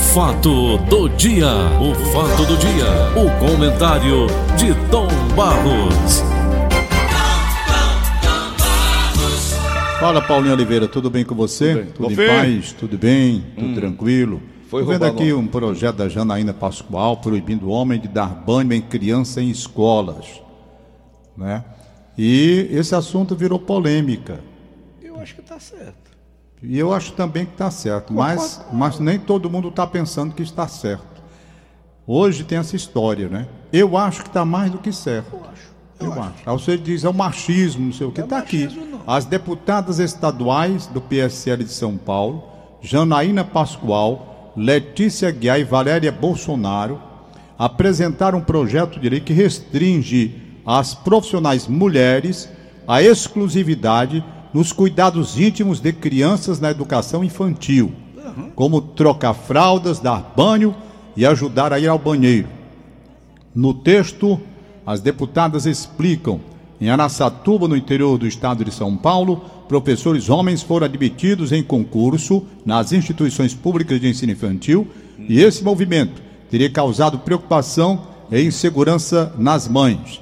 [0.00, 1.46] fato do dia,
[1.80, 4.26] o fato do dia, o comentário
[4.56, 6.22] de Tom Barros.
[10.00, 11.86] Fala Paulinho Oliveira, tudo bem com você?
[11.94, 12.16] Tudo bem.
[12.16, 14.42] Tudo em paz, tudo bem, tudo tranquilo.
[14.68, 18.72] Foi Tô vendo aqui um projeto da Janaína Pascoal proibindo o homem de dar banho
[18.72, 20.40] em criança em escolas,
[21.36, 21.64] né?
[22.16, 24.40] E esse assunto virou polêmica.
[25.02, 26.09] Eu acho que tá certo.
[26.62, 30.42] E eu acho também que está certo, mas, mas nem todo mundo está pensando que
[30.42, 31.22] está certo.
[32.06, 33.46] Hoje tem essa história, né?
[33.72, 35.32] Eu acho que está mais do que certo.
[35.32, 35.70] Eu acho.
[36.00, 36.34] Eu, acho.
[36.44, 38.20] Aí você diz, é o machismo, não sei o que.
[38.20, 38.66] É Está aqui.
[38.66, 39.00] não.
[39.06, 42.44] As deputadas estaduais do PSL de São Paulo,
[42.82, 47.00] Janaína Pascoal, Letícia Guiar e Valéria Bolsonaro,
[47.58, 52.48] apresentaram um projeto de lei que restringe às profissionais mulheres
[52.88, 57.92] a exclusividade nos cuidados íntimos de crianças na educação infantil,
[58.54, 60.74] como trocar fraldas, dar banho
[61.16, 62.48] e ajudar a ir ao banheiro.
[63.54, 64.40] No texto,
[64.86, 66.40] as deputadas explicam:
[66.80, 72.44] em Araçatuba, no interior do estado de São Paulo, professores homens foram admitidos em concurso
[72.64, 74.88] nas instituições públicas de ensino infantil
[75.28, 78.02] e esse movimento teria causado preocupação
[78.32, 80.20] e insegurança nas mães.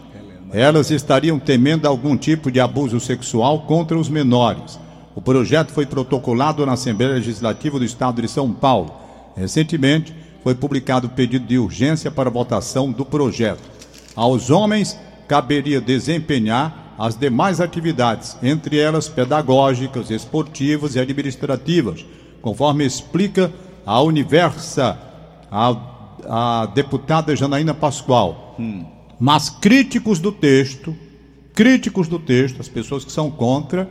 [0.52, 4.78] Elas estariam temendo algum tipo de abuso sexual contra os menores.
[5.14, 8.92] O projeto foi protocolado na Assembleia Legislativa do Estado de São Paulo.
[9.36, 13.62] Recentemente, foi publicado o pedido de urgência para votação do projeto.
[14.14, 22.04] Aos homens caberia desempenhar as demais atividades, entre elas pedagógicas, esportivas e administrativas,
[22.40, 23.52] conforme explica
[23.84, 24.98] a Universa,
[25.50, 25.76] a,
[26.28, 28.56] a deputada Janaína Pascoal.
[29.18, 30.96] Mas críticos do texto,
[31.54, 33.88] críticos do texto, as pessoas que são contra,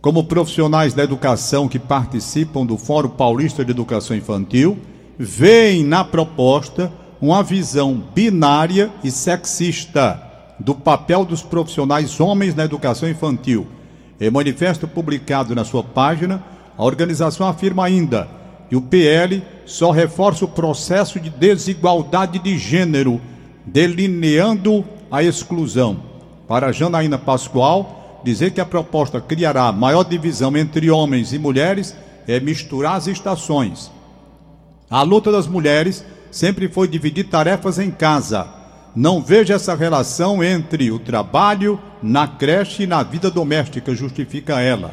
[0.00, 4.78] como profissionais da educação que participam do Fórum Paulista de Educação Infantil,
[5.18, 10.22] veem na proposta uma visão binária e sexista
[10.58, 13.66] do papel dos profissionais homens na educação infantil.
[14.20, 16.42] Em manifesto publicado na sua página,
[16.76, 18.28] a organização afirma ainda
[18.68, 23.20] que o PL só reforça o processo de desigualdade de gênero,
[23.72, 26.02] delineando a exclusão.
[26.48, 32.40] Para Janaína Pascoal, dizer que a proposta criará maior divisão entre homens e mulheres é
[32.40, 33.90] misturar as estações.
[34.90, 38.48] A luta das mulheres sempre foi dividir tarefas em casa.
[38.94, 44.92] Não vejo essa relação entre o trabalho na creche e na vida doméstica, justifica ela.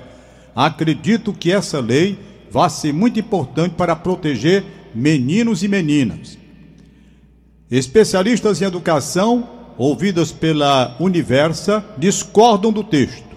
[0.55, 2.17] Acredito que essa lei
[2.51, 4.63] vai ser muito importante para proteger
[4.93, 6.37] meninos e meninas.
[7.69, 9.45] Especialistas em educação,
[9.77, 13.27] ouvidas pela Universa, discordam do texto.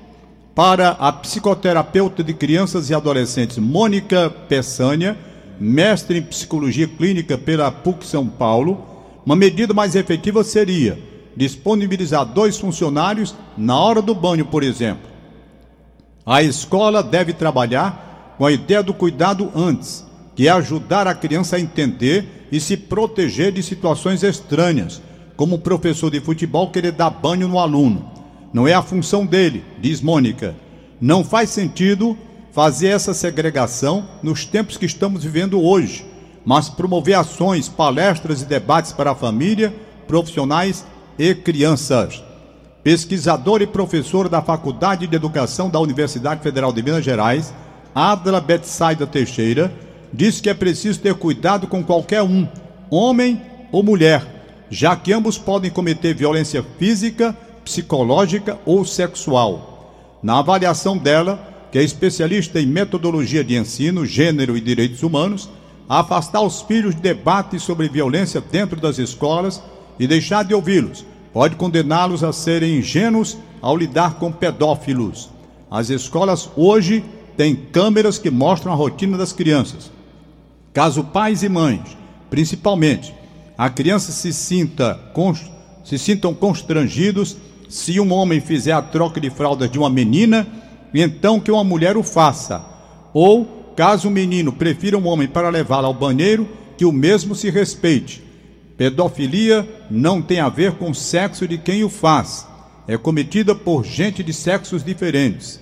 [0.54, 5.18] Para a psicoterapeuta de crianças e adolescentes Mônica Peçanha,
[5.58, 8.86] mestre em psicologia clínica pela PUC São Paulo,
[9.26, 10.96] uma medida mais efetiva seria
[11.36, 15.10] disponibilizar dois funcionários na hora do banho, por exemplo.
[16.24, 20.04] A escola deve trabalhar com a ideia do cuidado antes,
[20.40, 25.02] que é ajudar a criança a entender e se proteger de situações estranhas,
[25.36, 28.10] como o professor de futebol querer dar banho no aluno.
[28.50, 30.56] Não é a função dele, diz Mônica.
[30.98, 32.16] Não faz sentido
[32.52, 36.06] fazer essa segregação nos tempos que estamos vivendo hoje,
[36.42, 39.74] mas promover ações, palestras e debates para a família,
[40.08, 40.86] profissionais
[41.18, 42.24] e crianças.
[42.82, 47.52] Pesquisador e professor da Faculdade de Educação da Universidade Federal de Minas Gerais,
[47.94, 52.46] Adla Betsaida Teixeira, diz que é preciso ter cuidado com qualquer um,
[52.90, 53.40] homem
[53.70, 60.18] ou mulher, já que ambos podem cometer violência física, psicológica ou sexual.
[60.22, 65.48] Na avaliação dela, que é especialista em metodologia de ensino, gênero e direitos humanos,
[65.88, 69.62] afastar os filhos de debates sobre violência dentro das escolas
[69.98, 75.30] e deixar de ouvi-los pode condená-los a serem ingênuos ao lidar com pedófilos.
[75.70, 77.04] As escolas hoje
[77.36, 79.90] têm câmeras que mostram a rotina das crianças.
[80.72, 81.96] Caso pais e mães,
[82.28, 83.14] principalmente,
[83.58, 85.50] a criança se sinta cons-
[85.84, 87.36] se sintam constrangidos
[87.68, 90.46] se um homem fizer a troca de fraldas de uma menina,
[90.94, 92.64] então que uma mulher o faça.
[93.12, 97.50] Ou, caso o menino prefira um homem para levá-la ao banheiro, que o mesmo se
[97.50, 98.22] respeite.
[98.76, 102.46] Pedofilia não tem a ver com o sexo de quem o faz.
[102.88, 105.60] É cometida por gente de sexos diferentes.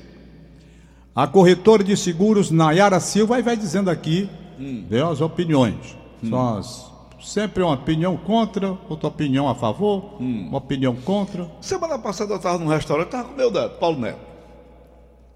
[1.14, 5.96] A corretora de seguros Nayara Silva vai dizendo aqui deu as opiniões.
[6.28, 6.90] São as-
[7.20, 11.50] sempre uma opinião contra, outra opinião a favor, uma opinião contra.
[11.60, 14.20] Semana passada eu estava num restaurante, estava com meu neto, Paulo Neto.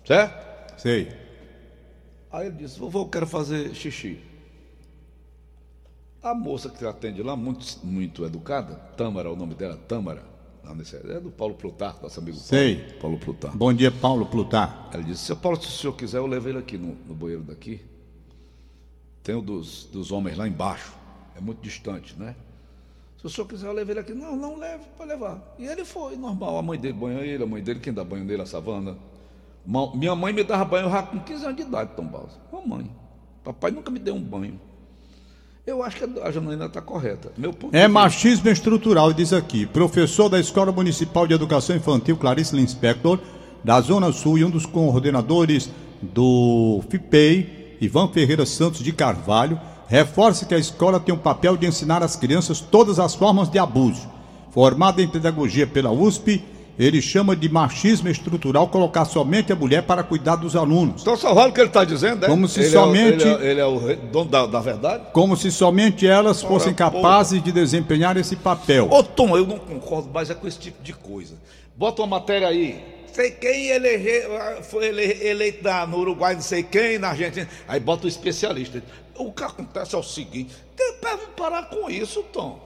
[0.05, 0.81] Certo?
[0.81, 1.13] Sei.
[2.31, 4.19] Aí ele disse, vovô, eu quero fazer xixi.
[6.23, 10.23] A moça que atende lá, muito, muito educada, Tâmara, o nome dela, Tâmara,
[11.11, 12.77] é do Paulo Plutar, nosso amigo Sei.
[12.77, 13.57] Paulo, Paulo Plutar.
[13.57, 14.89] Bom dia, Paulo Plutar.
[14.93, 17.43] Ela disse, seu Paulo, se o senhor quiser, eu levo ele aqui no, no banheiro
[17.43, 17.81] daqui.
[19.23, 20.93] Tem o dos, dos homens lá embaixo,
[21.37, 22.35] é muito distante, né?
[23.23, 24.13] Se o senhor quiser, eu levo ele aqui.
[24.13, 25.55] Não, não leve, pode levar.
[25.57, 26.59] E ele foi, normal.
[26.59, 28.97] A mãe dele banha ele, a mãe dele, quem dá banho nele, a savana.
[29.95, 32.37] Minha mãe me dava banho já com 15 anos de idade, Tom Balsa.
[32.53, 32.91] Mamãe.
[33.45, 34.61] Papai nunca me deu um banho.
[35.65, 37.31] Eu acho que a Janaína está correta.
[37.39, 39.67] Meu ponto É machismo estrutural, diz aqui.
[39.67, 43.21] Professor da Escola Municipal de Educação Infantil, Clarice Linspector,
[43.63, 45.71] da Zona Sul e um dos coordenadores
[46.03, 51.67] do FIPEI, Ivan Ferreira Santos de Carvalho, reforça que a escola tem o papel de
[51.67, 54.09] ensinar às crianças todas as formas de abuso.
[54.53, 56.45] Formado em pedagogia pela USP,
[56.79, 61.03] ele chama de machismo estrutural colocar somente a mulher para cuidar dos alunos.
[61.03, 62.29] Então só vale o que ele está dizendo, é?
[62.29, 65.03] Como se ele somente- É, o- ele, é, ele é o dono da, da verdade?
[65.13, 68.89] Como se somente elas fossem Ora, capazes de desempenhar esse papel.
[68.91, 71.35] Ô Tom, eu não concordo mais é com esse tipo de coisa.
[71.83, 72.81] Bota uma matéria aí.
[73.13, 74.23] Sei quem elege,
[74.71, 77.49] foi ele- eleito na- no Uruguai, não sei quem, na Argentina.
[77.67, 78.81] Aí bota o especialista.
[79.17, 82.61] O que acontece é o seguinte: que- vamos parar com isso, Tom.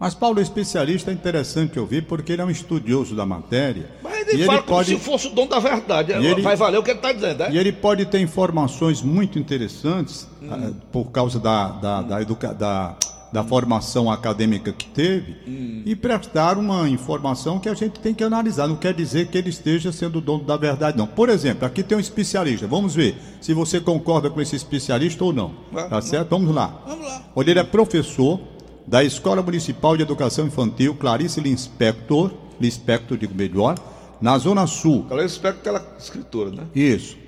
[0.00, 3.88] Mas Paulo, o especialista é interessante ouvir porque ele é um estudioso da matéria.
[4.02, 6.10] Mas e ele ele fala como pode, se fosse o dono da verdade.
[6.14, 7.52] E ele- Vai valer o que ele está dizendo, é?
[7.52, 10.48] e ele pode ter informações muito interessantes Hum.
[10.50, 12.96] ah, por causa da, da, da, educa- da-
[13.36, 15.82] da formação acadêmica que teve Hum.
[15.84, 18.66] e prestar uma informação que a gente tem que analisar.
[18.66, 21.06] Não quer dizer que ele esteja sendo dono da verdade, não.
[21.06, 22.66] Por exemplo, aqui tem um especialista.
[22.66, 25.52] Vamos ver se você concorda com esse especialista ou não.
[25.70, 26.30] Vai, Tá certo?
[26.30, 26.82] Vamos lá.
[26.86, 27.24] Vamos lá.
[27.36, 28.40] Olha, ele é professor
[28.86, 33.74] da Escola Municipal de Educação Infantil Clarice Linspector, Linspector, digo melhor,
[34.18, 35.04] na Zona Sul.
[35.04, 36.62] Que ela é escritora, né?
[36.74, 37.18] Isso.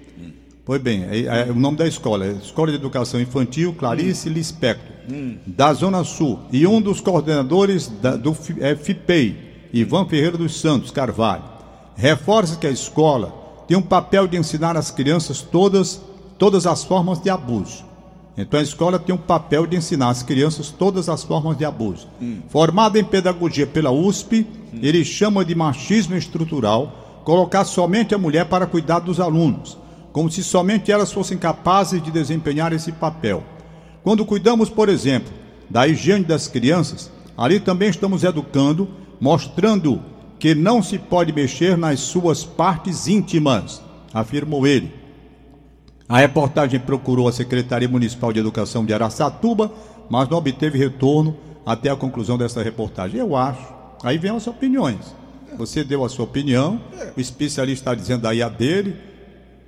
[0.68, 4.96] Pois bem, é, é o nome da escola, é Escola de Educação Infantil Clarice Lispector,
[5.46, 6.40] da Zona Sul.
[6.52, 11.42] E um dos coordenadores da- do Fi- é, FIPEI, Ivan Ferreira dos Santos Carvalho.
[11.96, 13.32] Reforça que a escola
[13.66, 16.02] tem um papel de ensinar às crianças todas,
[16.36, 17.82] todas as formas de abuso.
[18.36, 22.06] Então a escola tem um papel de ensinar às crianças todas as formas de abuso.
[22.50, 24.46] Formado em pedagogia pela USP,
[24.82, 29.76] ele chama de machismo estrutural colocar somente a mulher para cuidar dos alunos,
[30.12, 33.44] como se somente elas fossem capazes de desempenhar esse papel.
[34.02, 35.32] Quando cuidamos, por exemplo,
[35.68, 38.88] da higiene das crianças, ali também estamos educando,
[39.20, 40.02] mostrando
[40.38, 43.82] que não se pode mexer nas suas partes íntimas,
[44.12, 44.92] afirmou ele.
[46.08, 49.70] A reportagem procurou a Secretaria Municipal de Educação de Araçatuba,
[50.08, 53.20] mas não obteve retorno até a conclusão dessa reportagem.
[53.20, 53.74] Eu acho.
[54.02, 55.14] Aí vem as opiniões.
[55.58, 56.80] Você deu a sua opinião,
[57.16, 58.96] o especialista está dizendo aí a dele,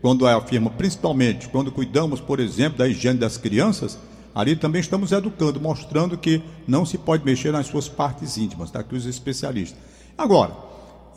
[0.01, 3.99] quando afirma, principalmente, quando cuidamos, por exemplo, da higiene das crianças,
[4.35, 8.81] ali também estamos educando, mostrando que não se pode mexer nas suas partes íntimas, está
[8.81, 9.79] aqui os especialistas.
[10.17, 10.57] Agora,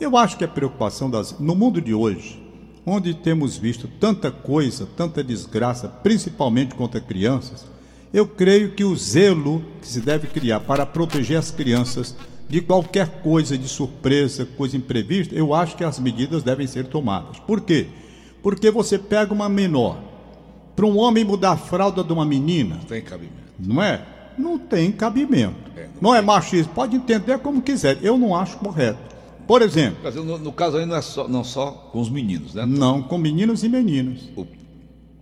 [0.00, 1.38] eu acho que a preocupação das.
[1.38, 2.42] No mundo de hoje,
[2.84, 7.64] onde temos visto tanta coisa, tanta desgraça, principalmente contra crianças,
[8.12, 12.14] eu creio que o zelo que se deve criar para proteger as crianças
[12.48, 17.38] de qualquer coisa de surpresa, coisa imprevista, eu acho que as medidas devem ser tomadas.
[17.38, 17.88] Por quê?
[18.44, 19.98] Porque você pega uma menor,
[20.76, 23.32] para um homem mudar a fralda de uma menina, Tem cabimento.
[23.58, 24.02] não é?
[24.38, 25.56] Não tem cabimento.
[26.00, 27.98] Não é machismo, pode entender como quiser.
[28.02, 28.98] Eu não acho correto.
[29.46, 32.64] Por exemplo, No, no caso aí não é só, não só com os meninos, né?
[32.66, 34.20] não com meninos e meninas.
[34.36, 34.46] O,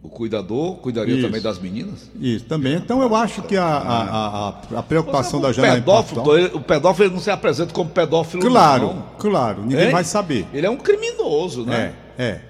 [0.02, 1.26] o cuidador cuidaria Isso.
[1.26, 2.10] também das meninas?
[2.20, 2.74] Isso também.
[2.74, 6.60] Então eu acho que a, a, a, a- preocupação o da Janaína pedófilo, ele- o
[6.60, 9.04] pedófilo ele não se apresenta como pedófilo, Claro, não.
[9.18, 9.92] claro, ninguém Hein?
[9.92, 10.46] vai saber.
[10.52, 11.76] Ele é um criminoso, É, né?
[11.98, 12.01] é.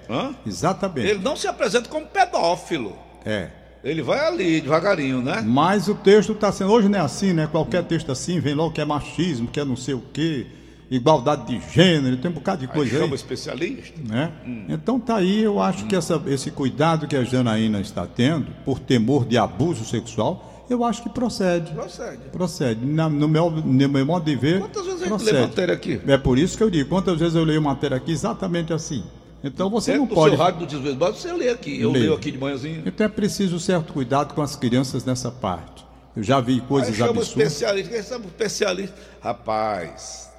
[0.09, 0.33] Hã?
[0.45, 1.07] Exatamente.
[1.07, 2.95] Ele não se apresenta como pedófilo.
[3.25, 3.49] É.
[3.83, 5.41] Ele vai ali, devagarinho, né?
[5.45, 6.71] Mas o texto está sendo.
[6.71, 7.47] Hoje não é assim, né?
[7.51, 10.47] Qualquer texto assim vem logo que é machismo, que é não sei o quê,
[10.89, 13.13] igualdade de gênero, tem um bocado de Aí coisa chama aí.
[13.15, 13.99] especialista.
[14.07, 14.31] né?
[14.69, 18.79] Então tá aí, eu acho que essa- esse cuidado que a Janaína está tendo, por
[18.79, 21.71] temor de abuso sexual, eu acho que procede.
[21.73, 22.19] Procede.
[22.31, 22.85] Procede.
[22.85, 25.33] Na- no, meu, no meu modo de ver, Quantas vezes a gente procede.
[25.35, 26.01] lê matéria aqui?
[26.07, 29.03] É por isso que eu digo, quantas vezes eu leio matéria aqui exatamente assim.
[29.43, 30.35] Então você Dentro não pode.
[30.35, 31.79] seu rádio do Desvesbado, você lê aqui.
[31.81, 32.03] Eu Leio.
[32.05, 32.83] leio aqui de manhãzinho.
[32.85, 35.85] Então é preciso certo cuidado com as crianças nessa parte.
[36.15, 37.27] Eu já vi Aí coisas o absurdas.
[37.29, 37.93] especialista.
[37.93, 38.95] Quem sabe especialista?
[39.19, 40.31] Rapaz,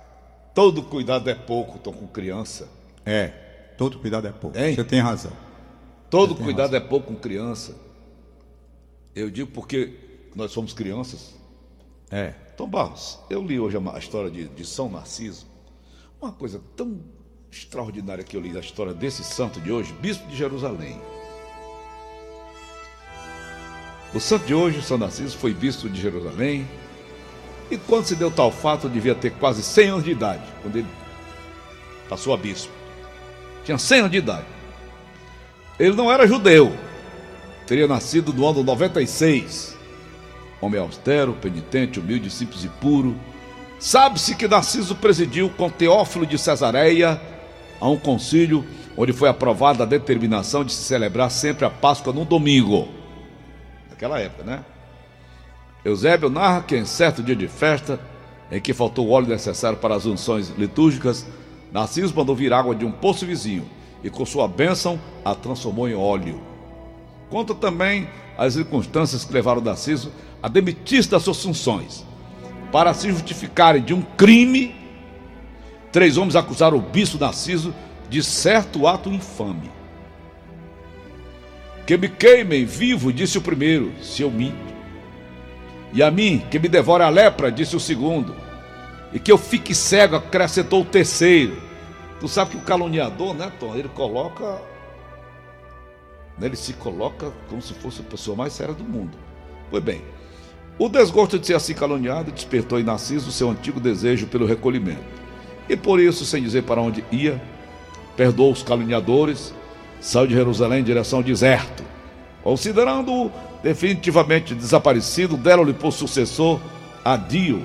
[0.54, 2.68] todo cuidado é pouco, tô com criança.
[3.04, 3.26] É,
[3.76, 4.56] todo cuidado é pouco.
[4.58, 4.74] Hein?
[4.74, 5.32] Você tem razão.
[6.08, 7.74] Todo cuidado é pouco com criança.
[9.14, 9.92] Eu digo porque
[10.34, 11.34] nós somos crianças.
[12.10, 12.28] É.
[12.56, 15.44] Tom Barros, eu li hoje a a história de, de São Narciso.
[16.22, 17.00] Uma coisa tão
[17.54, 21.00] extraordinária que eu li da história desse santo de hoje, bispo de Jerusalém.
[24.12, 26.68] O santo de hoje, São Narciso, foi bispo de Jerusalém.
[27.70, 30.88] E quando se deu tal fato, devia ter quase 100 anos de idade, quando ele
[32.08, 32.72] passou a bispo.
[33.64, 34.46] Tinha 100 anos de idade.
[35.78, 36.72] Ele não era judeu.
[37.66, 39.76] Teria nascido no ano 96.
[40.60, 43.16] Homem austero, penitente, humilde, simples e puro.
[43.78, 47.20] Sabe-se que Narciso presidiu com Teófilo de Cesareia
[47.80, 48.64] a um concílio
[48.96, 52.88] onde foi aprovada a determinação de se celebrar sempre a Páscoa no domingo.
[53.90, 54.64] Naquela época, né?
[55.84, 58.00] Eusébio narra que em certo dia de festa,
[58.50, 61.26] em que faltou o óleo necessário para as unções litúrgicas,
[61.72, 63.68] Narciso mandou vir água de um poço vizinho
[64.02, 66.40] e, com sua bênção, a transformou em óleo.
[67.28, 70.12] Conta também as circunstâncias que levaram Narciso
[70.42, 72.04] a demitir-se das suas funções.
[72.70, 74.74] Para se justificarem de um crime,
[75.94, 77.72] três homens acusaram o bispo Narciso
[78.10, 79.70] de certo ato infame.
[81.86, 84.74] Que me queimem vivo, disse o primeiro, se eu minto.
[85.92, 88.34] E a mim, que me devore a lepra, disse o segundo.
[89.12, 91.62] E que eu fique cego, acrescentou o terceiro.
[92.18, 93.76] Tu sabe que o caluniador, né, Tom?
[93.76, 94.60] Ele coloca.
[96.36, 99.16] Né, ele se coloca como se fosse a pessoa mais séria do mundo.
[99.70, 100.02] Pois bem,
[100.76, 105.23] o desgosto de ser assim caluniado despertou em Narciso seu antigo desejo pelo recolhimento.
[105.68, 107.40] E por isso, sem dizer para onde ia,
[108.16, 109.54] perdoou os caluniadores,
[110.00, 111.82] saiu de Jerusalém em direção ao deserto.
[112.42, 113.30] Considerando-o
[113.62, 116.60] definitivamente desaparecido, deram-lhe por sucessor
[117.04, 117.62] Adio,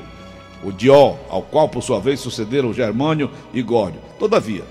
[0.63, 3.99] o Dió, ao qual por sua vez sucederam Germânio e Górdio.
[4.17, 4.63] Todavia,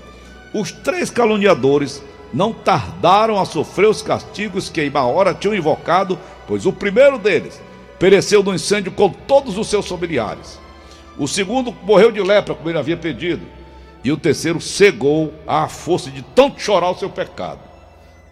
[0.53, 6.17] os três caluniadores não tardaram a sofrer os castigos que em hora tinham invocado,
[6.47, 7.61] pois o primeiro deles
[7.97, 10.59] pereceu no incêndio com todos os seus familiares.
[11.19, 13.45] O segundo morreu de lepra, como ele havia pedido.
[14.01, 17.59] E o terceiro cegou à força de tanto chorar o seu pecado.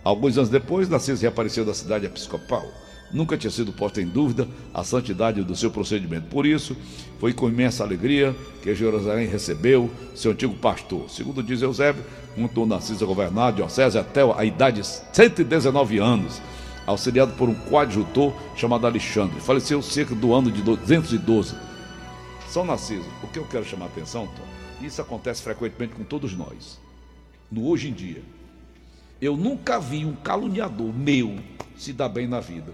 [0.02, 2.64] Alguns anos depois, Narciso reapareceu da cidade episcopal.
[3.12, 6.28] Nunca tinha sido posta em dúvida a santidade do seu procedimento.
[6.28, 6.78] Por isso,
[7.20, 11.10] foi com imensa alegria que Jerusalém recebeu seu antigo pastor.
[11.10, 12.06] Segundo diz Eusébio,
[12.38, 16.42] montou Narciso a governar a diocese até a idade de 119 anos,
[16.86, 19.42] auxiliado por um coadjutor chamado Alexandre.
[19.42, 21.67] Faleceu cerca do ano de 212.
[22.58, 26.36] São Narciso, o que eu quero chamar a atenção, Tom, isso acontece frequentemente com todos
[26.36, 26.80] nós,
[27.52, 28.24] no hoje em dia.
[29.22, 31.38] Eu nunca vi um caluniador meu
[31.76, 32.74] se dar bem na vida.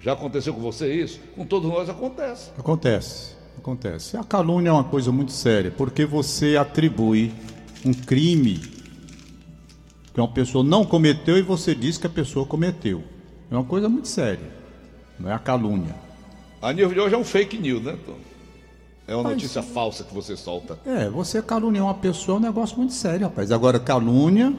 [0.00, 1.18] Já aconteceu com você isso?
[1.34, 2.52] Com todos nós acontece.
[2.56, 4.16] Acontece, acontece.
[4.16, 7.34] A calúnia é uma coisa muito séria, porque você atribui
[7.84, 8.60] um crime
[10.14, 13.02] que uma pessoa não cometeu e você diz que a pessoa cometeu.
[13.50, 14.52] É uma coisa muito séria.
[15.18, 15.96] Não é a calúnia.
[16.62, 18.33] A nível de hoje é um fake news, né, Tom?
[19.06, 20.78] É uma Mas, notícia falsa que você solta.
[20.86, 23.52] É, você caluniar uma pessoa é um negócio muito sério, rapaz.
[23.52, 24.54] Agora, calúnia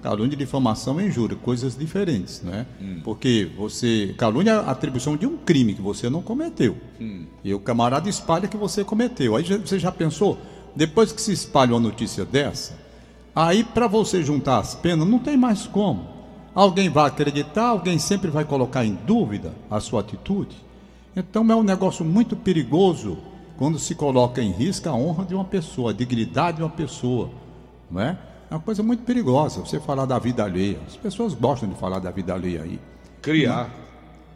[0.00, 2.66] calúnia, difamação e injúria, coisas diferentes, né?
[2.80, 3.00] Hum.
[3.04, 6.76] Porque você calúnia é a atribuição de um crime que você não cometeu.
[7.00, 7.26] Hum.
[7.44, 9.36] E o camarada espalha que você cometeu.
[9.36, 10.38] Aí você já pensou,
[10.74, 12.78] depois que se espalha uma notícia dessa,
[13.34, 16.08] aí para você juntar as penas não tem mais como.
[16.54, 20.56] Alguém vai acreditar, alguém sempre vai colocar em dúvida a sua atitude.
[21.14, 23.18] Então é um negócio muito perigoso
[23.60, 27.28] quando se coloca em risco a honra de uma pessoa, a dignidade de uma pessoa,
[27.90, 28.16] não é?
[28.50, 30.78] É uma coisa muito perigosa você falar da vida alheia.
[30.88, 32.80] As pessoas gostam de falar da vida alheia aí.
[33.20, 33.68] Criar.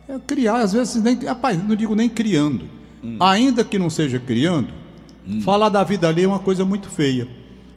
[0.07, 1.15] É, criar, às vezes, nem.
[1.25, 2.67] Rapaz, não digo nem criando.
[3.03, 3.17] Hum.
[3.19, 4.69] Ainda que não seja criando,
[5.27, 5.41] hum.
[5.41, 7.27] falar da vida alheia é uma coisa muito feia.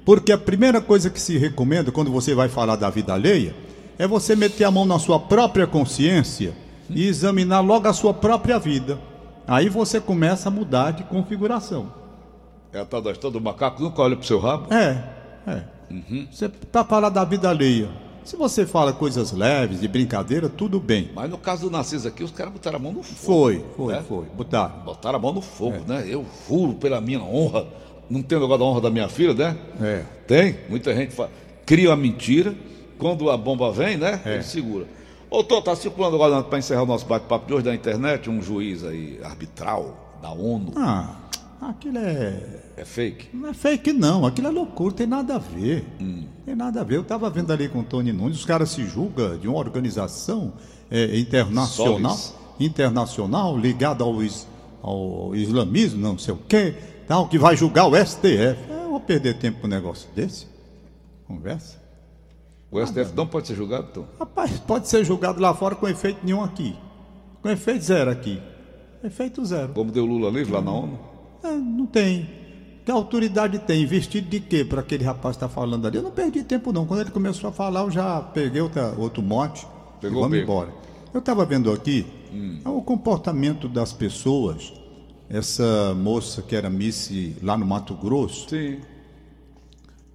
[0.03, 3.55] Porque a primeira coisa que se recomenda quando você vai falar da vida alheia
[3.97, 6.53] é você meter a mão na sua própria consciência
[6.89, 8.99] e examinar logo a sua própria vida.
[9.47, 11.91] Aí você começa a mudar de configuração.
[12.73, 14.73] É a tal da história do macaco nunca olha para o seu rabo?
[14.73, 15.03] É,
[15.47, 15.63] é.
[15.89, 16.27] Uhum.
[16.29, 17.89] Você para falar da vida alheia.
[18.25, 21.11] Se você fala coisas leves, de brincadeira, tudo bem.
[21.15, 23.15] Mas no caso do Narciso aqui, os caras botaram a mão no fogo.
[23.15, 24.03] Foi, foi, né?
[24.05, 24.25] foi.
[24.35, 24.79] Botaram.
[24.83, 25.87] Botaram a mão no fogo, é.
[25.87, 26.05] né?
[26.09, 27.65] Eu juro pela minha honra.
[28.09, 29.57] Não tem negócio da honra da minha filha, né?
[29.81, 30.03] É.
[30.27, 30.57] Tem.
[30.67, 31.31] Muita gente fala.
[31.65, 32.53] cria uma mentira.
[32.97, 34.19] Quando a bomba vem, né?
[34.25, 34.33] É.
[34.33, 34.85] Ele segura.
[35.29, 38.41] Ô, Tô, tá circulando agora para encerrar o nosso bate-papo de hoje da internet, um
[38.41, 40.73] juiz aí arbitral da ONU.
[40.75, 41.15] Ah.
[41.59, 42.43] Aquilo é.
[42.77, 43.35] É fake?
[43.35, 44.25] Não é fake, não.
[44.25, 45.83] Aquilo é loucura, tem nada a ver.
[45.99, 46.25] Hum.
[46.45, 46.97] Tem nada a ver.
[46.97, 50.53] Eu estava vendo ali com o Tony Nunes, os caras se julgam de uma organização
[50.89, 52.35] é, internacional, Solis.
[52.59, 54.15] internacional ligada ao,
[54.83, 56.75] ao islamismo, não sei o quê,
[57.07, 58.55] tal, que vai julgar o STF.
[58.69, 60.45] Eu vou perder tempo com um negócio desse.
[61.27, 61.86] Conversa.
[62.71, 64.05] O STF não pode ser julgado, Tom?
[64.19, 66.75] Rapaz, pode ser julgado lá fora com efeito nenhum aqui.
[67.41, 68.41] Com efeito zero aqui.
[69.03, 69.73] Efeito zero.
[69.73, 70.99] Como deu Lula livre lá na ONU?
[71.43, 72.29] É, não tem.
[72.83, 73.85] Que autoridade tem?
[73.85, 75.97] Vestido de quê para aquele rapaz estar tá falando ali?
[75.97, 76.85] Eu não perdi tempo não.
[76.85, 79.65] Quando ele começou a falar, eu já peguei outra, outro monte
[80.01, 80.73] Pegou e vamos embora.
[81.13, 82.05] Eu estava vendo aqui
[82.63, 84.73] é o comportamento das pessoas.
[85.29, 88.77] Essa moça que era Miss lá no Mato Grosso, Sim.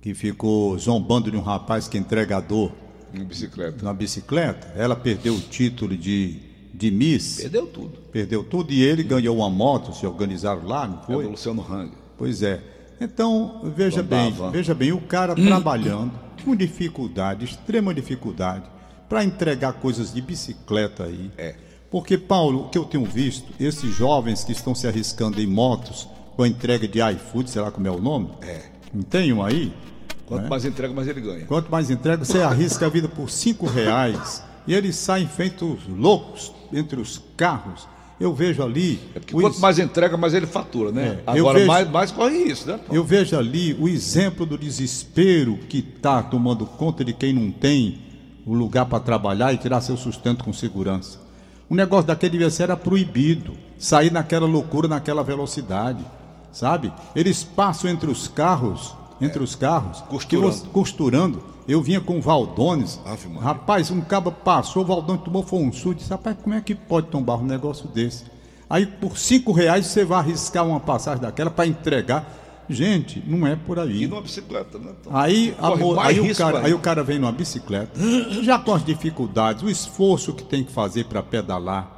[0.02, 2.70] Que ficou zombando de um rapaz que é entregador
[3.14, 3.82] Em bicicleta.
[3.84, 6.38] na bicicleta, ela perdeu o título de,
[6.74, 7.98] de Miss, Perdeu tudo.
[8.12, 11.24] perdeu tudo e ele ganhou uma moto, se organizaram lá, não É foi?
[11.24, 11.92] do Luciano Hang.
[12.18, 12.60] Pois é.
[13.00, 16.12] Então, veja bem, veja bem, o cara trabalhando
[16.44, 18.64] com dificuldade, extrema dificuldade,
[19.08, 21.30] para entregar coisas de bicicleta aí.
[21.38, 21.54] É.
[21.90, 26.08] Porque, Paulo, o que eu tenho visto, esses jovens que estão se arriscando em motos
[26.34, 28.30] com a entrega de iFood, sei lá como é o nome.
[28.40, 28.62] É.
[28.94, 29.72] Não tem um aí?
[30.32, 30.48] Quanto né?
[30.48, 31.46] mais entrega, mais ele ganha.
[31.46, 34.42] Quanto mais entrega, você arrisca a vida por cinco reais.
[34.66, 37.86] E eles saem feitos loucos entre os carros.
[38.20, 39.00] Eu vejo ali.
[39.14, 41.18] É porque quanto ex- mais entrega, mais ele fatura, né?
[41.26, 42.78] É, Agora, vejo- mais, mais corre isso, né?
[42.92, 47.98] Eu vejo ali o exemplo do desespero que está tomando conta de quem não tem
[48.46, 51.18] o lugar para trabalhar e tirar seu sustento com segurança.
[51.68, 56.04] O negócio daquele devia ser era proibido, sair naquela loucura, naquela velocidade,
[56.52, 56.92] sabe?
[57.16, 60.52] Eles passam entre os carros, entre os carros, Costurando.
[60.52, 61.42] você- costurando.
[61.68, 63.00] Eu vinha com o Valdones.
[63.06, 63.28] Ave.
[63.38, 65.94] Rapaz, um cabo passou, o Valdones tomou foi um susto.
[65.94, 68.24] Disse, rapaz, como é que pode tombar um negócio desse?
[68.68, 72.38] Aí por cinco reais você vai arriscar uma passagem daquela para entregar.
[72.68, 74.04] Gente, não é por aí.
[74.04, 74.92] E numa bicicleta, né?
[75.00, 78.00] Então, Aí, aí, o cara, aí o cara vem numa bicicleta,
[78.42, 81.90] já com as dificuldades, o esforço que tem que fazer para pedalar,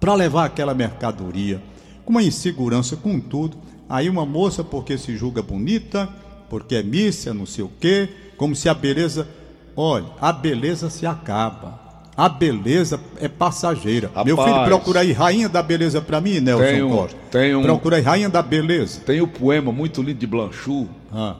[0.00, 1.62] para levar aquela mercadoria,
[2.04, 3.56] com uma insegurança, com tudo.
[3.88, 6.08] Aí uma moça, porque se julga bonita,
[6.52, 9.26] porque é mícia, não sei o quê, como se a beleza.
[9.74, 11.80] Olha, a beleza se acaba.
[12.14, 14.10] A beleza é passageira.
[14.22, 14.68] Meu filho, Rapaz.
[14.68, 17.18] procura aí Rainha da Beleza para mim, Nelson Tem um- Costa.
[17.30, 19.00] tem um- Procura aí Rainha da Beleza.
[19.00, 21.36] Tem o poema muito lindo de Blanchot, Ah.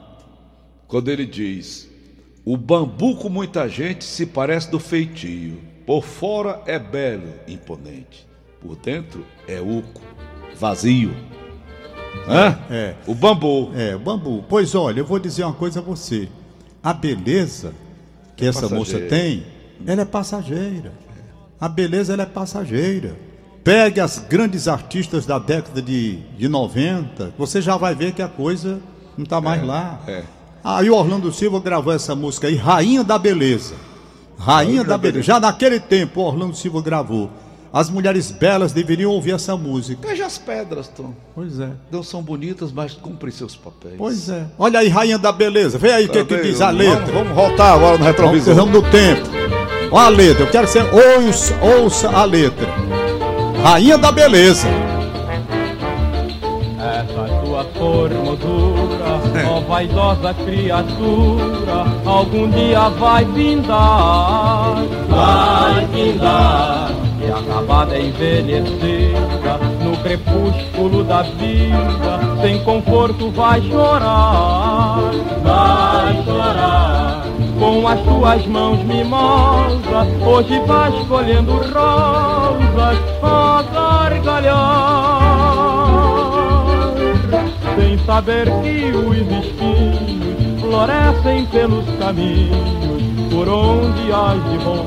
[0.87, 1.87] quando ele diz:
[2.43, 5.59] O bambu com muita gente se parece do feitio.
[5.85, 8.27] Por fora é belo, imponente.
[8.59, 10.01] Por dentro é oco,
[10.59, 11.13] vazio.
[12.27, 12.57] Hã?
[12.69, 12.95] É.
[13.07, 13.71] O bambu.
[13.75, 14.43] É, bambu.
[14.47, 16.27] Pois olha, eu vou dizer uma coisa a você.
[16.81, 17.73] A beleza
[18.35, 19.07] que essa moça passageira.
[19.09, 19.43] tem,
[19.85, 20.91] ela é passageira.
[21.59, 23.15] A beleza ela é passageira.
[23.63, 28.27] Pegue as grandes artistas da década de, de 90, você já vai ver que a
[28.27, 28.81] coisa
[29.17, 30.01] não está mais lá.
[30.07, 30.23] é.
[30.65, 33.75] Aí o Orlando Silva gravou essa música aí, Rainha da Beleza.
[34.37, 35.23] Rainha da Beleza.
[35.23, 37.29] Já naquele tempo o Orlando Silva gravou.
[37.73, 40.07] As mulheres belas deveriam ouvir essa música.
[40.07, 41.11] Veja as pedras, Tom.
[41.33, 41.69] Pois é.
[41.91, 43.95] Não são bonitas, mas cumprem seus papéis.
[43.97, 44.45] Pois é.
[44.59, 45.79] Olha aí, Rainha da Beleza.
[45.79, 46.49] Vê aí o que, que Cadê?
[46.51, 47.11] diz a Vamos- letra.
[47.11, 48.53] Vamos, voltar agora no retrovisor.
[48.53, 49.27] Vamos do tempo.
[49.91, 50.43] Olha a letra.
[50.43, 52.67] Eu quero que você ouça, ouça a letra.
[53.63, 54.67] Rainha da Beleza.
[56.77, 64.75] Essa tua formosura, ó vaidosa criatura, algum dia vai findar,
[65.09, 66.91] vai findar.
[67.33, 74.99] Acabada envelhecida, no crepúsculo da vida, sem conforto vai chorar,
[75.43, 77.23] vai chorar.
[77.57, 85.23] Com as tuas mãos mimosas, hoje vais colhendo rosas a gargalhar
[87.75, 92.82] sem saber que os espinhos florescem pelos caminhos
[93.33, 94.83] por onde has de tua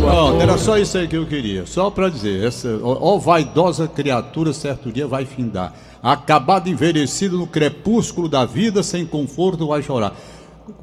[0.00, 1.64] Pronto, era só isso aí que eu queria.
[1.64, 5.72] Só pra dizer, essa ó, ó vaidosa criatura certo dia vai findar.
[6.02, 10.14] Acabado envelhecido no crepúsculo da vida, sem conforto vai chorar.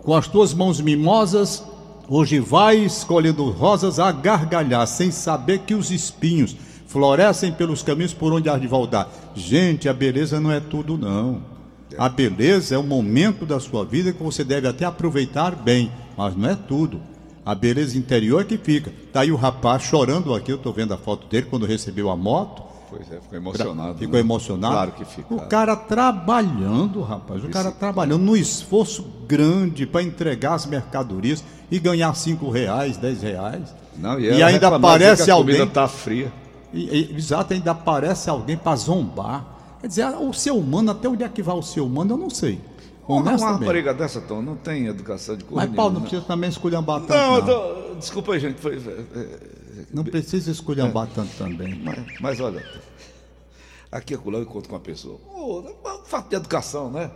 [0.02, 1.64] Com as tuas mãos mimosas,
[2.08, 6.56] hoje vai escolhendo rosas a gargalhar, sem saber que os espinhos
[6.88, 9.12] florescem pelos caminhos por onde há de voltar.
[9.36, 11.57] Gente, a beleza não é tudo, não.
[11.98, 16.36] A beleza é um momento da sua vida que você deve até aproveitar bem, mas
[16.36, 17.00] não é tudo.
[17.46, 18.92] A beleza interior é que fica.
[19.14, 22.16] Tá aí o rapaz chorando aqui, eu tô vendo a foto dele quando recebeu a
[22.18, 22.64] moto.
[22.90, 24.00] Pois é, ficou emocionado.
[24.00, 24.20] Ficou né?
[24.20, 24.74] emocionado?
[24.74, 25.34] Claro que fica.
[25.34, 27.44] O cara trabalhando, rapaz.
[27.44, 33.22] O cara trabalhando no esforço grande para entregar as mercadorias e ganhar cinco reais, dez
[33.22, 33.74] reais.
[33.98, 35.56] Não, e ela ainda reclamava aparece que a alguém.
[35.58, 36.32] comida tá fria.
[36.74, 39.57] E, e- exato, ainda aparece alguém para zombar.
[39.82, 42.30] Quer dizer, o ser humano, até onde é que vai o ser humano, eu não
[42.30, 42.60] sei.
[43.08, 46.50] Uma, rapariga dessa, Tom, não tem educação de cor Mas, Paulo, não nenhuma, precisa também
[46.50, 47.14] esculhambar tanto.
[47.14, 48.60] Não, Não, tô- desculpa aí, gente.
[48.60, 49.40] Foi, é, é,
[49.94, 51.82] Não precisa esculhambar tanto também.
[51.84, 52.62] mas, mas olha,
[53.90, 55.20] aqui a eu encontro com uma pessoa.
[55.34, 57.10] Ô, um fato de educação, né?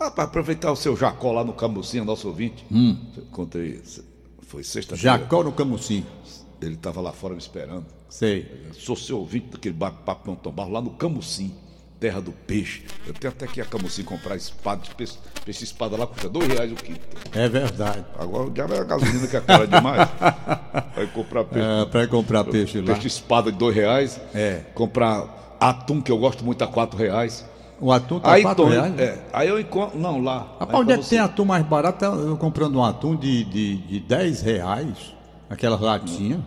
[0.00, 2.64] Ah, para aproveitar o seu Jacó lá no Camucinho, nosso ouvinte.
[2.70, 3.82] Encontrei,
[4.40, 5.18] foi sexta-feira.
[5.18, 6.04] Jacó no Camusim.
[6.60, 7.84] Ele estava lá fora me esperando.
[8.08, 8.50] Sei.
[8.72, 10.34] Sou seu ouvinte daquele papo não
[10.72, 11.54] lá no Camucim.
[11.98, 12.82] Terra do peixe.
[13.06, 16.72] Eu tenho até que a Camusim comprar espada, peixe, peixe espada lá custa dois reais
[16.72, 16.98] o quilo.
[17.32, 18.04] É verdade.
[18.18, 20.08] Agora o diabo é a gasolina que é cara demais.
[20.94, 21.66] Vai comprar peixe.
[21.66, 22.92] É, para comprar peixe lá.
[22.94, 24.20] Peixe espada de dois reais.
[24.34, 24.62] É.
[24.74, 27.44] Comprar atum, que eu gosto muito, a quatro reais.
[27.80, 28.98] O atum tá aí, 4 Tom, reais?
[28.98, 29.98] é, aí eu encontro.
[29.98, 30.56] Não, lá.
[30.60, 32.04] Rapaz, onde é que tem atum mais barato?
[32.04, 35.14] Eu comprando um atum de, de, de 10 reais,
[35.50, 36.40] aquelas latinhas.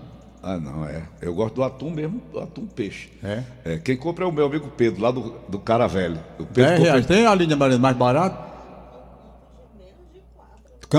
[0.49, 1.01] Ah, não, é.
[1.21, 3.09] Eu gosto do atum mesmo, do atum peixe.
[3.21, 3.43] É?
[3.65, 6.17] É, quem compra é o meu amigo Pedro, lá do, do Cara Velho.
[6.39, 7.05] O Pedro 10 compra- reais.
[7.05, 8.47] Tem a linha mais barata?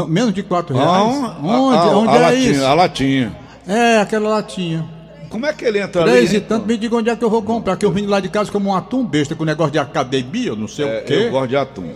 [0.07, 1.25] Menos de 4 Ah, reais?
[1.25, 2.65] a- onde a- onde a é latinha, isso?
[2.67, 3.37] A latinha.
[3.67, 4.87] É, aquela latinha.
[5.31, 6.39] Como é que ele entra Três ali?
[6.39, 8.29] e tanto, me diga onde é que eu vou comprar, que eu vim lá de
[8.29, 11.15] casa como um atum besta, com negócio de academia, eu não sei É, o quê.
[11.15, 11.91] eu gosto de atum.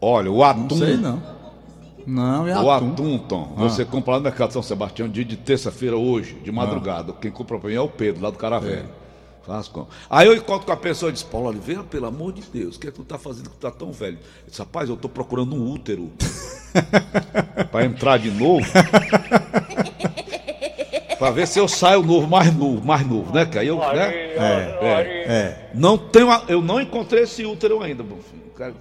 [0.00, 0.76] Olha, o Não atum.
[0.76, 1.22] sei não.
[2.10, 2.92] Não, é O atum.
[2.92, 7.12] atum, Tom, você compra lá no Mercado São Sebastião, dia de terça-feira, hoje, de madrugada.
[7.12, 8.88] Quem compra pra mim é o Pedro, lá do Cara Velho.
[9.46, 9.86] Faz com.
[10.08, 12.80] Aí eu encontro com a pessoa e diz, Paulo Oliveira, pelo amor de Deus, o
[12.80, 14.18] que é que tu tá fazendo que tu tá tão velho?
[14.44, 16.10] Eu disse, rapaz, eu tô procurando um útero.
[17.72, 18.66] pra entrar de novo.
[21.18, 23.44] pra ver se eu saio novo, mais novo, mais novo, né?
[23.46, 24.14] Que aí eu, né?
[24.14, 24.76] É,
[25.26, 28.42] É, Não tenho, a- eu não encontrei esse útero ainda, meu filho.
[28.56, 28.74] Cara,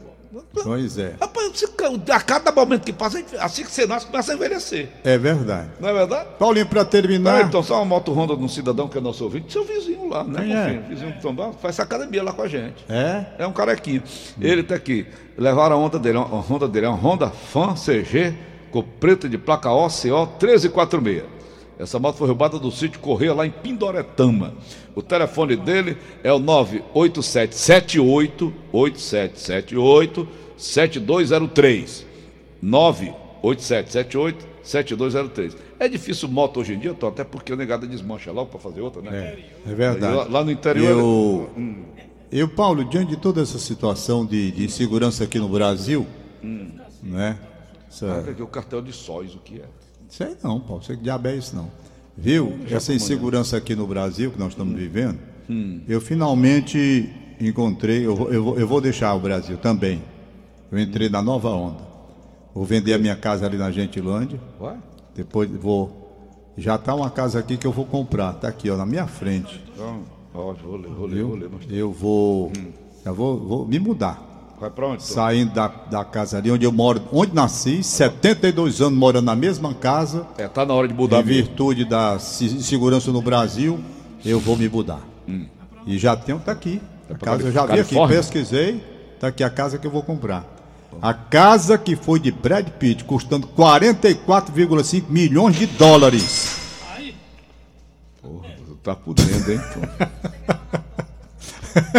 [0.64, 1.16] pois é.
[1.20, 1.66] Rapaz,
[2.12, 4.90] a cada momento que passa, assim que você nasce, começa a envelhecer.
[5.04, 5.70] É verdade.
[5.80, 6.30] Não é verdade?
[6.38, 7.36] Paulinho, pra terminar.
[7.36, 10.08] Ah, então, só uma moto Honda de um cidadão que é nosso ouvinte, seu vizinho
[10.08, 10.42] lá, né?
[10.42, 10.80] Quem é?
[10.88, 12.86] Vizinho do Tombão, faz essa academia lá com a gente.
[12.88, 13.26] É?
[13.40, 14.02] É um cara aqui.
[14.40, 15.08] Ele tá aqui.
[15.38, 18.36] Levaram a Honda dele, a Honda dele é uma Honda Fan CG,
[18.72, 21.39] com preta de placa OCO 1346.
[21.80, 24.54] Essa moto foi roubada do sítio Correia lá em Pindoretama.
[24.94, 32.06] O telefone dele é o 98778 8778 7203.
[32.62, 35.56] 98778 7203.
[35.80, 38.82] É difícil moto hoje em dia, Tom, até porque o negado desmancha logo para fazer
[38.82, 39.38] outra, né?
[39.66, 40.14] É verdade.
[40.14, 41.00] Lá, lá no interior.
[41.00, 41.50] Eu,
[42.30, 46.06] eu, Paulo, diante de toda essa situação de, de insegurança aqui no Brasil,
[47.02, 47.40] né?
[47.88, 49.66] Essa, Ah, é o cartel de sóis, o que é?
[50.10, 51.70] Sei não, Paulo, sei que diabo é isso não.
[52.18, 52.58] Viu?
[52.70, 55.18] Essa insegurança aqui no Brasil que nós estamos vivendo,
[55.88, 60.02] eu finalmente encontrei, eu, vou- eu, eu vou deixar o Brasil também.
[60.72, 61.80] Eu entrei na nova onda.
[62.54, 64.40] Vou vender a minha casa ali na Gentilândia.
[64.60, 64.78] Vai?
[65.16, 66.54] Depois vou.
[66.58, 68.36] Já está uma casa aqui que eu vou comprar.
[68.36, 69.64] Está aqui, ó, na minha frente.
[69.74, 70.02] Então,
[70.34, 71.50] ó, vou ler, vou ler, vou ler.
[71.70, 72.52] Eu vou.
[73.04, 74.29] Já vou, vou me mudar.
[74.60, 74.98] Vai pra onde?
[75.08, 75.14] Tom?
[75.14, 79.74] Saindo da, da casa ali onde eu moro, onde nasci, 72 anos morando na mesma
[79.74, 81.44] casa, É, tá na hora de mudar em mesmo.
[81.46, 83.80] virtude da se- segurança no Brasil,
[84.26, 85.00] eu vou me mudar.
[85.88, 86.82] E já tenho, tá aqui.
[87.10, 88.84] A pra casa eu já vi aqui, pesquisei,
[89.20, 90.46] tá aqui a casa que eu vou comprar.
[91.02, 96.58] A casa que foi de Brad Pitt, custando 44,5 milhões de dólares.
[98.22, 99.60] Porra, tu tá por dentro, hein?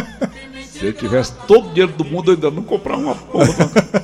[0.81, 3.47] Se eu tivesse todo o dinheiro do mundo, eu ainda não comprar uma porra.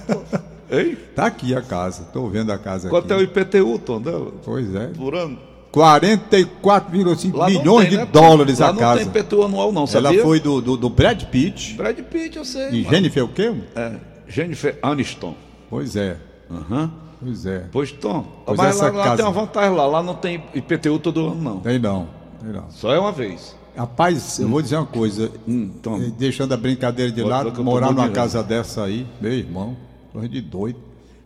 [0.71, 0.95] Ei?
[0.95, 3.41] Tá aqui a casa, tô vendo a casa Quanto é o aqui.
[3.41, 4.33] IPTU, Tom, dela?
[4.45, 4.89] Pois é.
[4.89, 5.39] Por ano?
[5.73, 8.09] 44,5 Lá não milhões tem, de né?
[8.13, 9.05] dólares Lá a casa.
[9.05, 10.23] não tem IPTU anual, não, Ela sabia?
[10.23, 12.69] foi do, do, do Brad Pitt Brad Pitt, eu sei.
[12.71, 12.83] e.
[12.85, 13.55] Jennifer o quê?
[13.75, 13.93] É,
[14.29, 15.35] Jennifer Aniston.
[15.71, 16.17] Pois é,
[16.51, 16.91] Aham.
[17.23, 17.65] pois é.
[17.73, 18.25] Pois, Tom.
[18.45, 19.87] Pois mas lá, lá casa- tem uma vantagem lá.
[19.87, 21.61] Lá não tem IPTU todo ano, não.
[21.61, 22.09] Tem não,
[22.43, 22.71] tem não.
[22.71, 23.55] Só é uma vez.
[23.77, 27.93] Rapaz, eu vou dizer uma coisa, Hum, eh, deixando a brincadeira de lado, eu morar
[27.93, 29.77] numa casa dessa aí, meu irmão,
[30.13, 30.79] coisa de doido.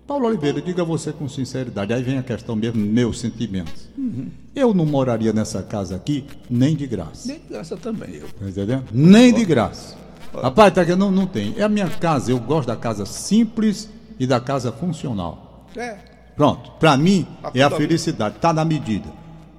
[0.05, 3.89] Paulo Oliveira, diga você com sinceridade, aí vem a questão mesmo, meus sentimentos.
[3.97, 4.29] Uhum.
[4.57, 7.29] Eu não moraria nessa casa aqui nem de graça.
[7.29, 8.27] Nem graça também, eu.
[8.27, 8.85] Tá entendendo?
[8.93, 9.95] Nem de graça.
[10.35, 11.55] Rapaz, tá aqui, não, não tem.
[11.57, 15.69] É a minha casa, eu gosto da casa simples e da casa funcional.
[15.77, 15.99] É.
[16.35, 19.09] Pronto, pra mim é a felicidade, tá na medida.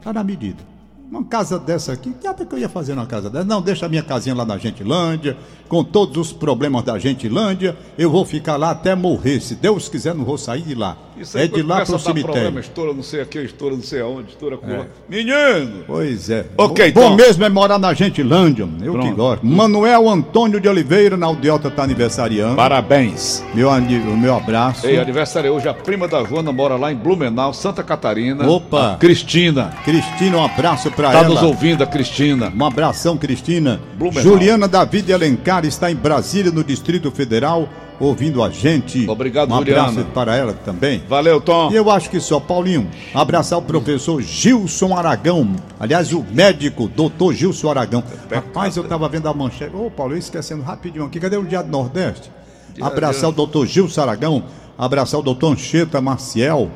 [0.02, 0.71] Tá na medida.
[1.12, 3.44] Uma casa dessa aqui, que até que eu ia fazer numa casa dessa?
[3.44, 5.36] Não, deixa a minha casinha lá na Gentilândia,
[5.68, 9.42] com todos os problemas da Gentilândia, eu vou ficar lá até morrer.
[9.42, 10.96] Se Deus quiser, não vou sair de lá.
[11.18, 12.60] Isso aí é de lá começa pro a dar Problema, cemitério.
[12.60, 14.86] estoura não sei aqui, estoura não sei aonde, estoura é.
[15.08, 15.84] Menino!
[15.86, 16.48] Pois é.
[16.58, 17.16] Ok, Bom Tom.
[17.16, 19.16] mesmo é morar na Gentilândia, eu que Pronto.
[19.16, 19.46] gosto.
[19.46, 22.56] Manuel Antônio de Oliveira, na Aldeota, tá aniversariando.
[22.56, 23.44] Parabéns!
[23.54, 24.88] Meu, o meu abraço.
[24.88, 28.50] Ei, aniversário hoje, a prima da Joana mora lá em Blumenau, Santa Catarina.
[28.50, 28.98] Opa.
[29.00, 29.74] Cristina.
[29.84, 31.30] Cristina, um abraço pra Tá ela.
[31.30, 32.52] nos ouvindo, a Cristina.
[32.56, 33.80] Um abração, Cristina.
[33.98, 34.24] Blumenau.
[34.24, 37.68] Juliana David Alencar está em Brasília, no Distrito Federal,
[38.00, 39.08] ouvindo a gente.
[39.10, 40.10] Obrigado, um abraço Juliana.
[40.14, 41.04] para ela também.
[41.08, 41.72] Valeu, Tom.
[41.72, 45.56] E eu acho que só, Paulinho, abraçar o professor Gilson Aragão.
[45.80, 48.04] Aliás, o médico, doutor Gilson Aragão.
[48.32, 49.76] Rapaz, eu estava vendo a manchete.
[49.76, 51.20] Ô, Paulo, eu esquecendo rapidinho aqui.
[51.20, 52.32] Cadê o Dia do Nordeste?
[52.80, 54.44] abraçar o doutor Gilson Aragão.
[54.78, 56.72] Abraçar o doutor Ancheta Maciel.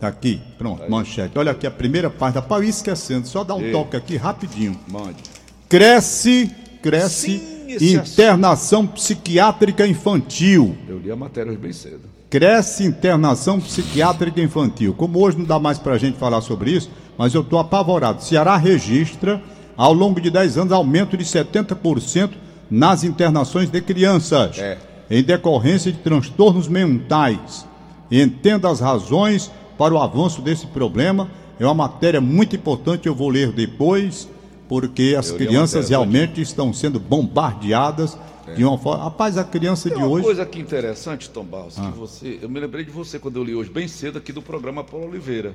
[0.00, 1.38] Tá aqui, pronto, manchete.
[1.38, 2.42] Olha aqui a primeira página.
[2.42, 3.26] Paulo, ia esquecendo.
[3.26, 3.72] Só dá um Ei.
[3.72, 4.78] toque aqui rapidinho.
[4.88, 5.22] Mande.
[5.68, 6.50] Cresce,
[6.82, 10.76] cresce esse Internação psiquiátrica infantil.
[10.88, 12.02] Eu li a matéria hoje bem cedo.
[12.28, 14.92] Cresce internação psiquiátrica infantil.
[14.94, 18.22] Como hoje não dá mais para a gente falar sobre isso, mas eu estou apavorado.
[18.22, 19.42] Ceará registra,
[19.76, 22.30] ao longo de 10 anos, aumento de 70%
[22.70, 24.76] nas internações de crianças, É.
[25.10, 27.64] em decorrência de transtornos mentais.
[28.10, 31.30] Entenda as razões para o avanço desse problema.
[31.58, 34.28] É uma matéria muito importante, eu vou ler depois,
[34.68, 38.16] porque as crianças realmente estão sendo bombardeadas
[38.54, 39.04] de uma forma.
[39.04, 40.24] Rapaz, a criança Tem de uma hoje.
[40.24, 41.90] coisa aqui interessante, Tom Barros, Ah.
[41.90, 42.38] que você.
[42.42, 45.06] Eu me lembrei de você quando eu li hoje, bem cedo, aqui do programa Paulo
[45.08, 45.54] Oliveira.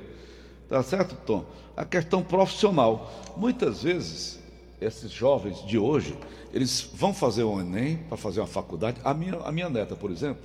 [0.68, 1.44] Tá certo, Tom?
[1.76, 3.12] A questão profissional.
[3.36, 4.38] Muitas vezes,
[4.80, 6.16] esses jovens de hoje,
[6.52, 8.98] eles vão fazer o Enem para fazer uma faculdade.
[9.04, 10.42] A minha, a minha neta, por exemplo,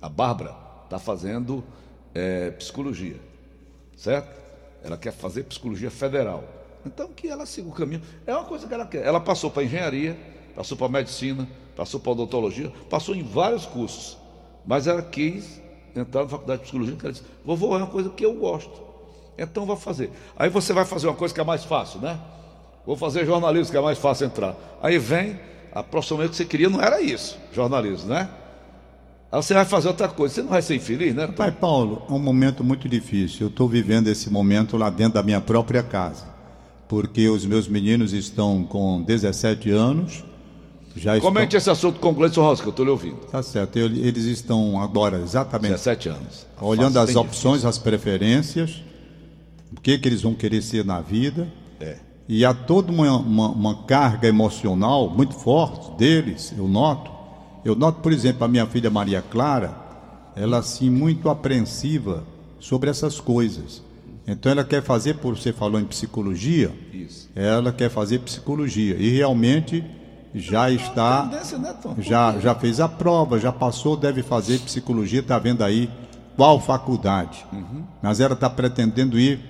[0.00, 1.62] a Bárbara, está fazendo
[2.14, 3.16] eh, psicologia.
[3.96, 4.40] Certo?
[4.82, 6.44] Ela quer fazer psicologia federal.
[6.84, 8.02] Então que ela siga o caminho.
[8.26, 9.04] É uma coisa que ela quer.
[9.04, 10.16] Ela passou para engenharia,
[10.54, 11.46] passou para medicina,
[11.76, 14.16] passou para odontologia, passou em vários cursos.
[14.66, 15.60] Mas ela quis
[15.94, 18.90] entrar na faculdade de psicologia, porque ela disse, vovô, é uma coisa que eu gosto.
[19.36, 20.10] Então vou fazer.
[20.36, 22.18] Aí você vai fazer uma coisa que é mais fácil, né?
[22.86, 24.56] Vou fazer jornalismo, que é mais fácil entrar.
[24.82, 25.38] Aí vem,
[25.72, 28.28] a profissão que você queria não era isso, jornalismo, né?
[29.32, 30.34] Aí você vai fazer outra coisa.
[30.34, 31.28] Você não vai ser infeliz, né?
[31.28, 33.42] Pai Paulo, é um momento muito difícil.
[33.42, 36.24] Eu estou vivendo esse momento lá dentro da minha própria casa.
[36.88, 40.24] Porque os meus meninos estão com 17 anos.
[40.96, 41.32] Já estão...
[41.32, 43.18] Comente esse assunto com o Gleison Rosa, que eu estou lhe ouvindo.
[43.30, 43.78] Tá certo.
[43.78, 46.46] Eles estão agora exatamente 17 anos.
[46.60, 48.82] olhando as opções, as preferências,
[49.76, 51.46] o que, que eles vão querer ser na vida.
[51.80, 51.98] É.
[52.28, 57.19] E há toda uma, uma, uma carga emocional muito forte deles, eu noto.
[57.64, 59.74] Eu noto, por exemplo, a minha filha Maria Clara,
[60.34, 62.24] ela assim muito apreensiva
[62.58, 63.82] sobre essas coisas.
[64.26, 67.28] Então ela quer fazer, por você falou em psicologia, Isso.
[67.34, 69.84] ela quer fazer psicologia e realmente
[70.34, 75.64] já está né, já, já fez a prova, já passou, deve fazer psicologia, está vendo
[75.64, 75.90] aí
[76.36, 77.44] qual faculdade.
[78.00, 79.40] Mas ela está pretendendo ir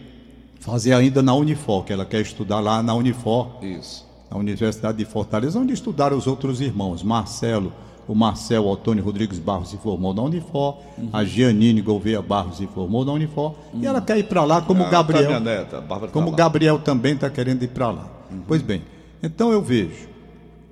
[0.58, 4.06] fazer ainda na Unifor, que ela quer estudar lá na Unifor, Isso.
[4.30, 7.02] na Universidade de Fortaleza, onde estudaram os outros irmãos.
[7.02, 7.72] Marcelo,
[8.08, 10.78] o Marcel Antônio Rodrigues Barros se formou na Unifor,
[11.12, 14.84] a Gianine Gouveia Barros se formou na Unifor, e ela quer ir para lá como
[14.84, 15.30] o Gabriel.
[15.30, 16.36] tá neta, Bárbara tá Como o lá.
[16.36, 18.08] Gabriel também está querendo ir para lá.
[18.46, 18.82] Pois bem,
[19.22, 20.08] então eu vejo,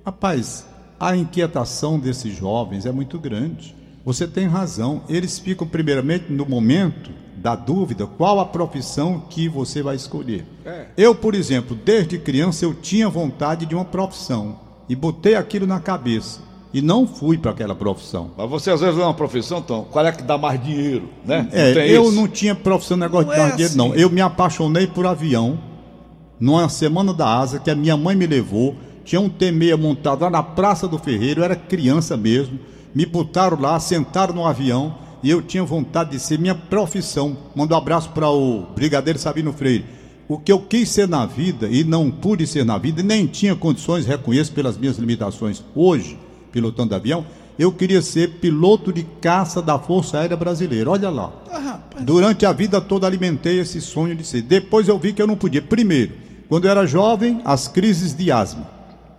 [0.05, 0.65] rapaz,
[0.99, 3.75] a inquietação desses jovens é muito grande.
[4.03, 5.03] Você tem razão.
[5.07, 10.45] Eles ficam, primeiramente, no momento da dúvida, qual a profissão que você vai escolher.
[10.65, 10.87] É.
[10.97, 15.79] Eu, por exemplo, desde criança eu tinha vontade de uma profissão e botei aquilo na
[15.79, 16.41] cabeça
[16.73, 18.31] e não fui para aquela profissão.
[18.37, 19.85] Mas você às vezes não é uma profissão, Tom.
[19.89, 21.47] Qual é que dá mais dinheiro, né?
[21.51, 22.11] É, tem eu isso?
[22.11, 23.91] não tinha profissão negócio Não de é dar dinheiro, não.
[23.91, 24.01] assim.
[24.01, 25.59] Eu me apaixonei por avião
[26.39, 28.75] numa semana da asa que a minha mãe me levou.
[29.03, 32.59] Tinha um T6 montado lá na Praça do Ferreiro, eu era criança mesmo.
[32.93, 37.35] Me botaram lá, sentaram no avião e eu tinha vontade de ser minha profissão.
[37.55, 39.85] Mando um abraço para o Brigadeiro Sabino Freire.
[40.27, 43.25] O que eu quis ser na vida e não pude ser na vida, e nem
[43.25, 46.19] tinha condições, reconheço pelas minhas limitações hoje,
[46.51, 47.25] pilotando avião,
[47.57, 50.89] eu queria ser piloto de caça da Força Aérea Brasileira.
[50.89, 51.31] Olha lá.
[51.99, 54.41] Durante a vida toda alimentei esse sonho de ser.
[54.41, 55.61] Depois eu vi que eu não podia.
[55.61, 56.13] Primeiro,
[56.47, 58.65] quando eu era jovem, as crises de asma.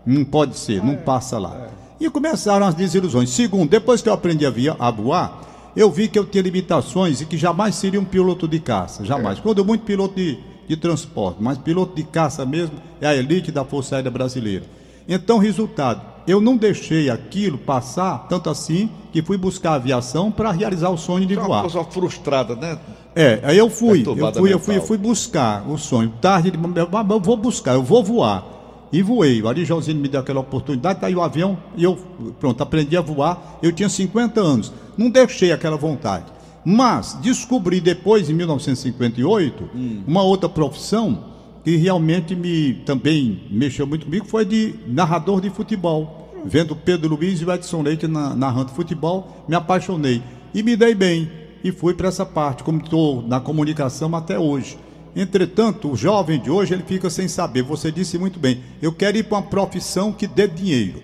[0.07, 1.69] Não pode ser, não passa lá.
[2.01, 3.29] E começaram as desilusões.
[3.29, 7.21] Segundo, depois que eu aprendi a, via- a voar, eu vi que eu tinha limitações
[7.21, 9.05] e que jamais seria um piloto de caça.
[9.05, 9.39] Jamais.
[9.39, 13.65] Quando muito piloto de, de transporte, mas piloto de caça mesmo é a elite da
[13.67, 14.65] Força Aérea Brasileira.
[15.07, 20.51] Então, resultado, eu não deixei aquilo passar, tanto assim, que fui buscar a aviação para
[20.51, 21.63] realizar o sonho de É uma voar.
[21.65, 22.79] pessoa frustrada, né?
[23.15, 26.13] É, aí eu fui, eu fui, eu fui, eu fui buscar o sonho.
[26.21, 28.45] Tarde, eu vou buscar, eu vou voar.
[28.93, 29.41] E voei.
[29.41, 31.97] O Ari Josino me deu aquela oportunidade, daí o avião, e eu,
[32.41, 33.59] pronto, aprendi a voar.
[33.63, 34.73] Eu tinha 50 anos.
[34.97, 36.25] Não deixei aquela vontade.
[36.65, 39.71] Mas descobri depois, em 1958,
[40.07, 41.25] uma outra profissão
[41.71, 46.35] que realmente me também mexeu muito comigo, foi de narrador de futebol.
[46.45, 50.21] Vendo Pedro Luiz e o Edson Leite na, narrando futebol, me apaixonei.
[50.53, 51.31] E me dei bem.
[51.63, 54.77] E fui para essa parte, como estou na comunicação até hoje.
[55.15, 57.63] Entretanto, o jovem de hoje ele fica sem saber.
[57.63, 58.65] Você disse muito bem.
[58.83, 61.01] Eu quero ir para uma profissão que dê dinheiro.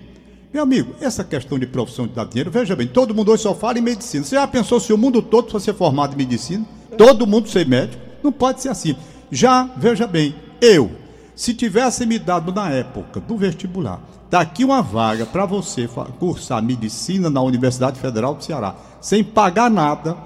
[0.52, 3.55] Meu amigo, essa questão de profissão de dar dinheiro, veja bem, todo mundo hoje só
[3.55, 4.24] fala em medicina.
[4.24, 6.66] Você já pensou se o mundo todo fosse formado em medicina?
[6.98, 8.02] Todo mundo ser médico?
[8.20, 8.96] Não pode ser assim.
[9.31, 10.90] Já, veja bem, eu,
[11.35, 15.88] se tivesse me dado na época do vestibular, tá aqui uma vaga para você
[16.19, 20.16] cursar medicina na Universidade Federal do Ceará, sem pagar nada,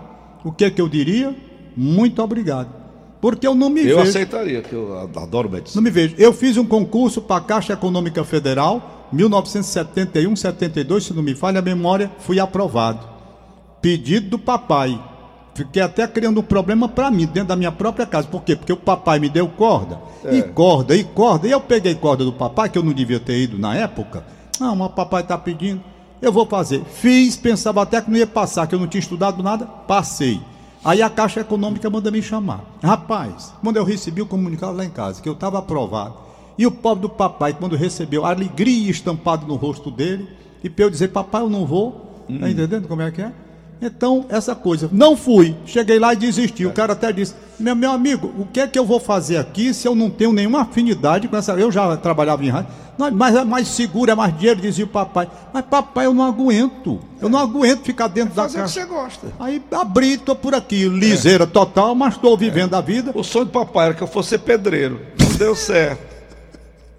[0.44, 1.34] o que que eu diria?
[1.76, 2.68] Muito obrigado.
[3.20, 4.08] Porque eu não me Eu vejo.
[4.08, 5.76] aceitaria, que eu adoro medicina.
[5.76, 6.14] Não me vejo.
[6.16, 11.58] Eu fiz um concurso para a Caixa Econômica Federal 1971, 72, se não me falha
[11.58, 13.06] a memória, fui aprovado.
[13.82, 14.98] Pedido do papai.
[15.60, 18.26] Fiquei até criando um problema para mim, dentro da minha própria casa.
[18.26, 18.56] Por quê?
[18.56, 20.36] Porque o papai me deu corda, é.
[20.36, 21.46] e corda, e corda.
[21.46, 24.24] E eu peguei corda do papai, que eu não devia ter ido na época.
[24.58, 25.82] Ah, mas o papai está pedindo.
[26.22, 26.82] Eu vou fazer.
[26.84, 29.66] Fiz, pensava até que não ia passar, que eu não tinha estudado nada.
[29.66, 30.40] Passei.
[30.82, 32.64] Aí a Caixa Econômica manda me chamar.
[32.82, 36.14] Rapaz, quando eu recebi o comunicado lá em casa, que eu estava aprovado,
[36.56, 40.26] e o pobre do papai, quando recebeu, a alegria estampada no rosto dele,
[40.64, 42.38] e para eu dizer, papai, eu não vou, hum.
[42.38, 43.30] tá entendendo como é que é?
[43.82, 46.66] Então, essa coisa, não fui, cheguei lá e desisti.
[46.66, 49.72] O cara até disse: meu, meu amigo, o que é que eu vou fazer aqui
[49.72, 51.52] se eu não tenho nenhuma afinidade com essa.
[51.52, 52.70] Eu já trabalhava em rádio,
[53.14, 55.28] mas é mais seguro, é mais dinheiro, dizia o papai.
[55.52, 57.00] Mas papai, eu não aguento.
[57.20, 58.62] Eu não aguento ficar dentro é da casa.
[58.62, 59.28] que você gosta.
[59.38, 61.46] Aí abri, tô por aqui, liseira é.
[61.46, 62.78] total, mas estou vivendo é.
[62.78, 63.12] a vida.
[63.14, 65.00] O sonho do papai era que eu fosse pedreiro.
[65.18, 66.10] Não deu certo.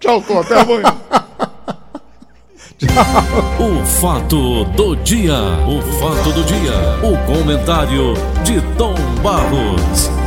[0.00, 0.96] Tchau, até amanhã.
[3.60, 5.38] O fato do dia.
[5.68, 6.72] O fato do dia.
[7.02, 8.14] O comentário
[8.44, 10.21] de Tom Barros.